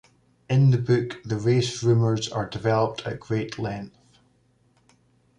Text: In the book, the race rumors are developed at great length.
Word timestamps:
In 0.49 0.71
the 0.71 0.79
book, 0.79 1.21
the 1.23 1.37
race 1.37 1.83
rumors 1.83 2.27
are 2.27 2.49
developed 2.49 3.05
at 3.05 3.19
great 3.19 3.59
length. 3.59 3.99